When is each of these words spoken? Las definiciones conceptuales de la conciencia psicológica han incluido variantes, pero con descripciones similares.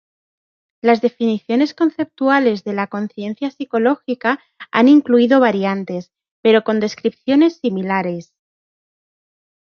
Las 0.81 0.99
definiciones 1.01 1.75
conceptuales 1.75 2.63
de 2.63 2.73
la 2.73 2.87
conciencia 2.87 3.51
psicológica 3.51 4.39
han 4.71 4.87
incluido 4.87 5.39
variantes, 5.39 6.11
pero 6.41 6.63
con 6.63 6.79
descripciones 6.79 7.57
similares. 7.57 8.33